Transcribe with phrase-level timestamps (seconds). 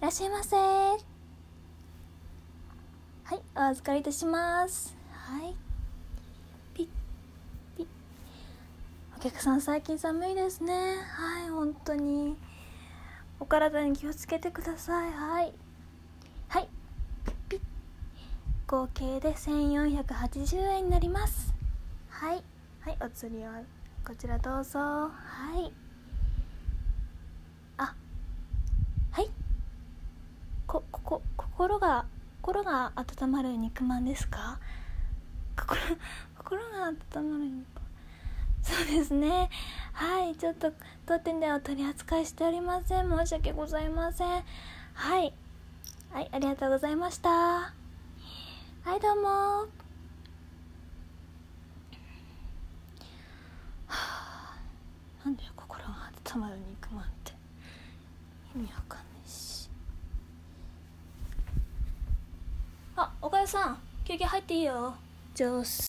[0.00, 0.56] らっしゃいませ。
[0.56, 0.94] は
[3.34, 4.96] いお預かりいたします。
[5.10, 5.56] はい。
[6.72, 6.88] ピッ
[7.76, 7.86] ピッ。
[9.16, 10.72] お客さん最近寒いですね。
[10.72, 12.36] はい本当に。
[13.40, 15.12] お体に気をつけてください。
[15.12, 15.52] はい。
[16.48, 16.68] はい。
[17.48, 17.60] ピッ。
[18.68, 21.52] 合計で1480円になります。
[22.08, 22.42] はい。
[22.82, 23.60] はいお釣りは
[24.06, 24.78] こちらどうぞ。
[24.78, 25.10] は
[25.58, 25.72] い
[27.76, 27.94] あ
[29.10, 29.30] はい
[30.68, 32.04] ここ心が
[32.42, 34.60] 心が温まる肉まんですか？
[35.56, 35.80] 心
[36.36, 37.66] 心が温まる肉
[38.62, 39.48] そうですね。
[39.94, 40.70] はいちょっと
[41.06, 43.08] 当店では取り扱いしておりません。
[43.08, 44.44] 申し訳ございません。
[44.92, 45.32] はい。
[46.12, 47.30] はいありがとうございました。
[47.30, 47.72] は
[48.94, 49.66] いどうも。
[55.24, 57.32] なんで心が温まる肉まんって。
[58.54, 59.47] 意味わかんないし。
[63.00, 64.92] あ岡田さん休憩入っていいよ。
[65.32, 65.64] じゃあ